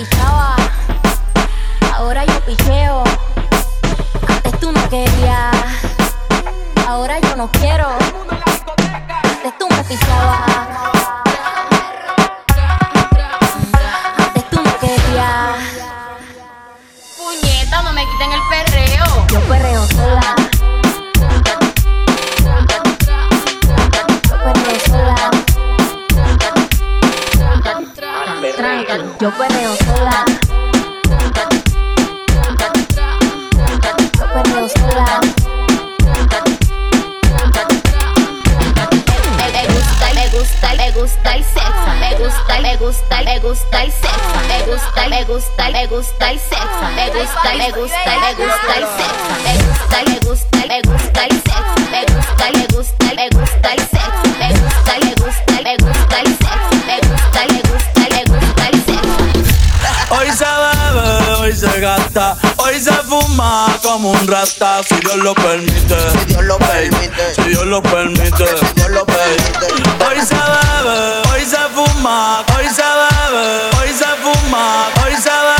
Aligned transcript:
Antes 0.00 0.16
tú 0.16 0.24
me 0.24 0.32
pichabas, 0.32 0.60
ahora 1.94 2.24
yo 2.24 2.40
picheo. 2.46 3.04
Antes 4.28 4.58
tú 4.58 4.72
no 4.72 4.88
querías, 4.88 5.54
ahora 6.88 7.20
yo 7.20 7.36
no 7.36 7.50
quiero. 7.50 7.86
Antes 9.22 9.58
tú 9.58 9.68
me 9.68 9.84
pichabas. 9.84 10.40
Antes 14.16 14.50
tú 14.50 14.62
no 14.62 14.78
querías. 14.78 15.58
Puñeta, 17.18 17.82
no 17.82 17.92
me 17.92 18.06
quiten 18.06 18.32
el 18.32 18.40
perreo. 18.48 19.26
Yo 19.28 19.40
perreo 19.48 19.86
sola. 19.88 20.40
Yo 29.20 29.30
perreo 29.36 29.69
gusta, 46.00 46.26
me 46.26 46.30
gusta 46.30 46.30
el 46.30 46.40
sexo. 46.40 46.84
Me 46.96 47.10
gusta, 47.10 47.50
me 47.56 47.68
gusta, 47.72 48.12
me 48.20 48.34
gusta 48.34 48.72
el 48.76 48.86
sexo. 48.96 49.32
Me 49.44 49.52
gusta, 49.60 49.98
me 50.06 50.16
gusta, 50.20 50.58
me 50.66 50.80
gusta 50.80 51.20
el 51.24 51.36
sexo. 51.42 51.76
Me 51.90 52.00
gusta, 52.06 52.44
me 52.54 52.64
gusta, 52.74 53.06
me 53.16 53.28
gusta 53.28 53.68
el 53.72 53.80
sexo. 53.80 54.24
Me 54.38 54.48
gusta, 54.60 54.92
me 55.02 55.12
gusta, 55.20 55.56
me 55.62 55.76
gusta 55.76 56.16
el 56.20 56.28
sexo. 56.40 56.72
Me 56.86 56.96
gusta, 57.06 57.40
me 57.46 57.60
gusta, 57.68 58.02
me 58.10 58.22
gusta 58.24 58.64
el 58.68 58.76
sexo. 58.86 59.20
Hoy 60.12 60.28
se 60.32 60.44
bebe, 60.44 61.34
hoy 61.38 61.52
se 61.52 61.80
gasta, 61.80 62.36
hoy 62.56 62.80
se 62.80 62.92
fuma 62.92 63.66
como 63.82 64.10
un 64.12 64.26
rasta, 64.26 64.82
si 64.82 64.94
Dios 64.96 65.16
lo 65.16 65.34
permite. 65.34 65.96
Si 66.18 66.24
Dios 66.26 66.44
lo 66.44 66.58
permite. 66.58 67.34
Si 67.34 67.42
Dios 67.42 67.66
lo 67.66 67.82
permite. 67.82 68.46
Si 68.58 68.66
Dios 68.74 68.90
lo 68.90 69.04
permite. 69.04 69.66
Hoy 70.06 70.20
se 70.20 70.34
bebe, 70.34 71.28
hoy 71.30 71.44
se 71.44 71.58
fuma, 71.74 72.44
hoy 72.56 72.68
se 72.68 72.82
bebe, 72.82 73.70
hoy 73.78 73.88
se 73.88 74.06
fuma, 74.22 74.88
hoy 75.04 75.14
se 75.16 75.30
bebe. 75.30 75.59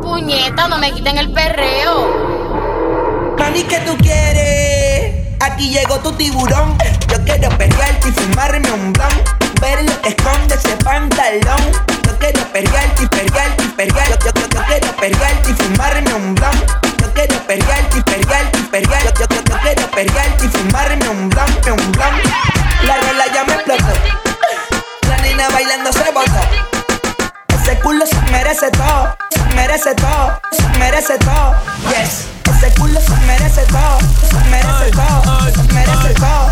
puñeta, 0.00 0.68
no 0.68 0.78
me 0.78 0.92
quiten 0.92 1.18
el 1.18 1.32
perreo. 1.32 3.34
Mami, 3.38 3.62
¿qué 3.64 3.78
tú 3.80 3.96
quieres? 3.98 5.14
Aquí 5.40 5.70
llegó 5.70 5.98
tu 5.98 6.12
tiburón. 6.12 6.76
Yo 7.08 7.22
quiero 7.24 7.48
perrearte 7.56 8.08
y 8.08 8.12
fumarme 8.12 8.70
un 8.72 8.92
blunt. 8.92 9.28
Ver 9.60 9.84
lo 9.84 10.00
que 10.02 10.08
esconde 10.10 10.54
ese 10.54 10.76
pantalón. 10.84 11.72
Yo 12.04 12.18
quiero 12.18 12.40
perrearte 12.52 13.02
y 13.02 13.06
perrearte 13.06 13.64
y 13.64 13.68
perrear. 13.68 14.08
Yo, 14.08 14.16
yo, 14.24 14.32
yo, 14.34 14.48
yo 14.48 14.62
quiero 14.66 14.96
perrearte 14.96 15.50
y 15.50 15.54
fumarme 15.54 16.14
un 16.14 16.34
blunt. 16.34 16.70
Yo 17.00 17.12
quiero 17.14 17.38
perrearte 17.46 17.98
y 17.98 18.02
perrearte 18.02 18.58
y 18.58 18.62
perrear. 18.62 19.02
Yo, 19.04 19.26
yo, 19.28 19.42
yo, 19.48 19.56
quiero 19.62 19.90
perrearte 19.90 20.46
y 20.46 20.48
fumarme 20.48 21.08
un 21.08 21.28
blunt, 21.28 21.66
un 21.66 21.92
blunt. 21.92 22.24
La 22.82 22.96
rola 22.96 23.26
ya 23.32 23.44
me 23.44 23.54
explotó. 23.54 23.92
La 25.08 25.16
nena 25.18 25.48
bailando 25.50 25.92
se 25.92 26.10
botó. 26.12 26.30
Ese 27.48 27.78
culo 27.80 28.06
se 28.06 28.20
merece 28.30 28.70
todo, 28.70 29.15
merece 29.76 29.94
todo, 29.96 30.40
se 30.52 30.78
merece 30.78 31.18
todo. 31.18 31.54
Yes, 31.90 32.26
ese 32.50 32.74
culo 32.80 32.98
se 32.98 33.14
merece 33.26 33.60
todo, 33.66 33.98
se 34.22 34.48
merece 34.48 34.90
todo, 34.90 35.40
se 35.52 35.72
merece 35.74 36.14
todo. 36.14 36.50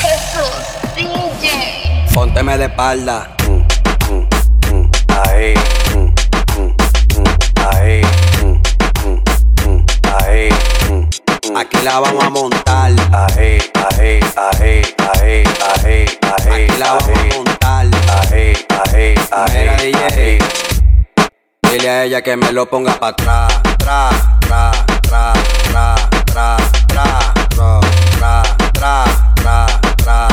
Jesús, 0.00 0.96
DJ. 0.96 2.06
Pónteme 2.14 2.56
de 2.56 2.64
espalda. 2.64 3.28
Ahí. 5.28 5.54
Ahí. 7.70 8.02
Ahí. 10.16 10.48
Aquí 11.54 11.76
la 11.84 12.00
vamos 12.00 12.24
a 12.24 12.30
montar. 12.30 12.92
Ahí, 13.12 13.58
ahí, 13.90 14.20
ahí, 14.36 14.82
ahí, 15.12 15.44
ahí, 15.84 16.06
ahí. 16.46 16.64
Aquí 16.64 16.78
la 16.78 16.94
vamos 16.94 17.18
a 17.18 17.36
montar. 17.36 17.86
Ahí, 18.32 18.66
ahí, 18.86 19.14
ahí, 19.30 19.92
ahí. 20.16 20.38
Dile 21.74 21.90
a 21.90 22.04
ella 22.04 22.22
que 22.22 22.36
me 22.36 22.52
lo 22.52 22.66
ponga 22.66 22.96
pa' 23.00 23.08
atrás. 23.08 23.52
Tra, 23.78 24.08
tra, 24.38 24.70
tra, 25.02 25.32
tra, 25.72 25.94
tra, 26.24 26.56
tra, 26.86 27.18
tra, 27.50 28.42
tra, 28.72 29.04
tra, 29.34 29.66
tra. 29.96 30.28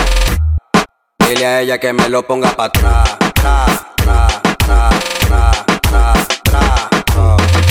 Dile 1.27 1.45
a 1.47 1.61
ella 1.61 1.79
que 1.79 1.93
me 1.93 2.09
lo 2.09 2.21
ponga 2.21 2.55
pa' 2.55 2.65
atrás. 2.65 3.17
Tra, 3.33 3.65
tra, 3.95 4.27
tra, 4.59 4.89
tra, 5.17 5.51
tra, 5.81 6.13
tra, 6.43 6.75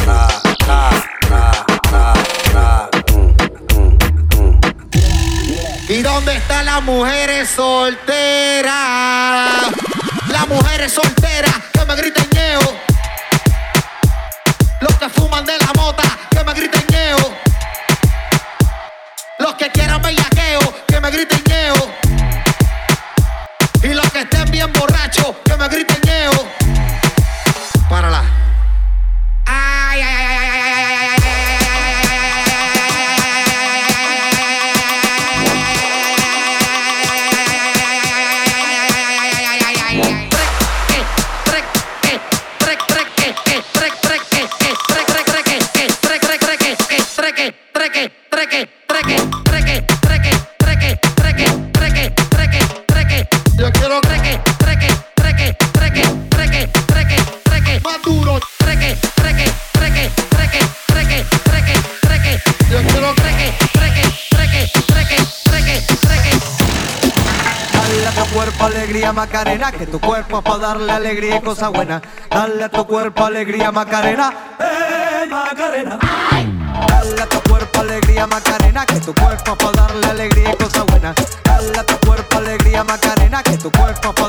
tra, 0.03 0.29
tra, 0.59 1.53
tra, 1.81 2.13
tra. 2.51 2.91
Mm, 3.13 3.31
mm, 3.77 3.95
mm. 4.35 4.61
¿Y 5.91 6.03
dónde 6.03 6.35
están 6.35 6.67
las 6.67 6.83
mujeres 6.83 7.49
solteras? 7.51 8.73
Las 10.27 10.49
mujeres 10.49 10.93
solteras 10.93 11.55
que 11.73 11.85
me 11.85 11.95
griten 11.95 12.29
ñeo. 12.35 12.90
La 15.59 15.73
mota 15.75 16.05
que 16.31 16.45
me 16.45 16.55
griten 16.55 16.87
ñeo. 16.93 17.17
Los 19.39 19.55
que 19.57 19.69
quieran 19.71 20.01
bellaqueo 20.01 20.61
que 20.87 21.01
me 21.01 21.11
griten 21.11 21.43
ñeo. 21.49 21.75
Y 23.83 23.89
los 23.89 24.09
que 24.13 24.21
estén 24.21 24.49
bien 24.53 24.73
borrachos 24.73 25.35
que 25.45 25.57
me 25.57 25.69
griten 25.69 26.01
ñeo. 26.05 26.31
Párala. 27.89 28.20
Ay, 28.20 28.20
alegría 68.81 69.13
Macarena, 69.13 69.71
que 69.73 69.87
tu 69.87 70.01
cuerpo 70.01 70.39
es 70.39 70.43
para 70.43 70.59
darle 70.59 70.91
alegría 70.91 71.37
y 71.37 71.41
cosas 71.43 71.71
buenas. 71.71 72.01
Dale 72.31 72.65
a 72.65 72.69
tu 72.71 72.87
cuerpo 72.87 73.27
alegría 73.27 73.71
Macarena, 73.71 74.33
eh 74.59 75.27
Macarena. 75.29 75.99
Dale 76.89 77.21
a 77.21 77.27
tu 77.27 77.41
cuerpo 77.43 77.81
alegría 77.81 78.27
Macarena, 78.27 78.87
que 78.87 79.01
tu 79.01 79.15
cuerpo 79.15 79.53
es 79.53 79.59
para 79.59 79.73
darle 79.73 80.07
alegría 80.07 80.53
y 80.53 80.57
cosas 80.57 80.87
buenas. 80.87 81.15
Dale 81.45 81.79
a 81.79 81.85
tu 81.85 82.07
cuerpo 82.07 82.39
alegría 82.39 82.83
Macarena, 82.83 83.43
que 83.43 83.59
tu 83.59 83.71
cuerpo 83.71 84.09
es 84.09 84.15
para 84.15 84.29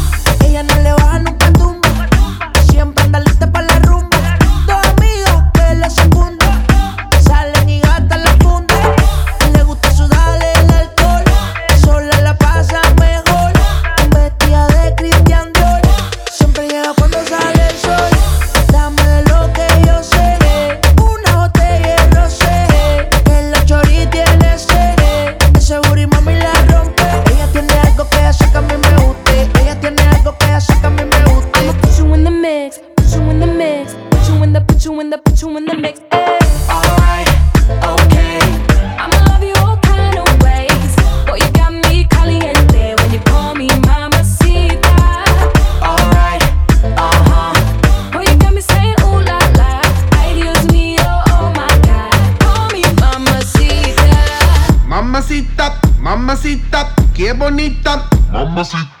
qué 57.31 57.37
bonita. 57.37 58.09
Mamacita, 58.31 59.00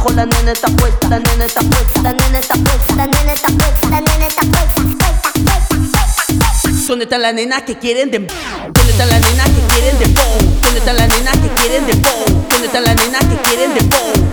Abajo, 0.00 0.10
la 0.14 0.26
nena 0.26 0.52
está 0.52 0.68
puesta, 0.68 1.08
la 1.08 1.18
nena 1.18 1.44
está 1.44 1.60
puesta, 1.60 2.02
la 2.02 2.12
nena 2.12 2.38
está 2.38 2.54
puesta, 2.54 2.96
la 2.96 3.06
nena 3.06 3.32
está 3.32 3.48
puesta, 3.48 3.90
la 3.90 4.00
nena 4.00 4.26
está 4.26 4.42
puesta. 4.42 4.70
¿Dónde 6.86 7.04
están 7.04 7.22
las 7.22 7.34
nenas 7.34 7.62
que 7.62 7.78
quieren 7.78 8.10
de 8.10 8.18
¿Dónde 8.18 8.90
están 8.90 9.08
las 9.08 9.20
nenas 9.20 9.46
que 9.46 9.62
quieren 9.72 9.98
de 10.00 10.06
¿Dónde 10.60 10.78
están 10.78 10.96
las 10.96 11.08
nenas 11.08 11.36
que 11.38 11.48
quieren 11.54 11.86
de 11.86 11.92
¿Dónde 11.92 12.66
están 12.66 12.82
las 12.82 12.96
nenas 12.96 13.20
que 13.20 13.36
quieren 13.48 13.74
de 13.74 13.80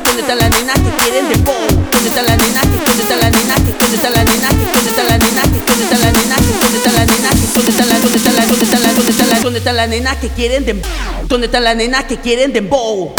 ¿Dónde 0.04 0.22
están 0.22 0.38
las 0.40 0.50
nenas 0.50 0.76
que 0.76 0.90
quieren 0.98 1.30
de 1.30 1.36
¿Dónde 1.46 2.10
están 2.10 2.26
las 2.26 2.38
nenas 2.38 2.66
que 2.66 2.78
dónde 2.88 3.04
están 3.04 3.20
las 3.20 3.32
nenas 3.32 3.62
que 3.62 3.72
dónde 3.78 3.96
están 3.96 4.14
las 4.14 4.26
nenas 4.26 4.54
que 4.58 4.66
dónde 4.74 4.90
están 4.90 5.08
las 5.08 5.20
nenas 5.22 5.46
que 5.46 5.60
dónde 5.68 5.84
están 5.84 6.02
las 6.02 6.14
nenas 6.18 6.40
que 6.42 6.54
dónde 6.58 6.78
están 6.78 6.96
las 6.98 7.08
nenas 7.08 7.36
que 7.38 7.48
dónde 7.54 7.70
están 7.70 7.90
las 7.90 8.02
dónde 8.02 8.18
están 8.18 8.36
las 8.36 8.50
dónde 8.50 8.66
están 8.66 8.82
las 8.82 8.96
dónde 8.96 9.12
están 9.12 9.30
las 9.30 9.44
dónde 9.44 9.60
están 9.60 9.76
las 9.78 9.90
nenas 9.90 10.16
que 10.18 10.30
quieren 10.30 10.66
de 10.66 10.82
¿Dónde 11.28 11.46
están 11.46 11.64
las 11.64 11.76
nenas 11.76 12.06
que 12.06 12.18
quieren 12.18 12.54
dembow? 12.54 13.14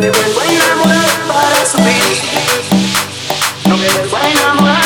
Me 0.00 0.10
vuelvo 0.10 0.40
a 0.40 0.46
enamorar 0.46 1.10
para 1.28 1.66
subir. 1.66 2.22
No 3.68 3.76
me 3.76 3.86
vuelvo 3.86 4.16
a 4.16 4.30
enamorar 4.30 4.79